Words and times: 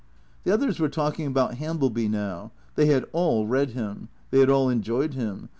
The 0.45 0.51
others 0.51 0.79
were 0.79 0.89
talking 0.89 1.27
about 1.27 1.57
Hambleby 1.59 2.09
now. 2.09 2.51
They 2.73 2.87
had 2.87 3.05
all 3.11 3.45
read 3.45 3.69
him. 3.73 4.09
They 4.31 4.39
had 4.39 4.49
all 4.49 4.67
enjoyed 4.67 5.13
him. 5.13 5.49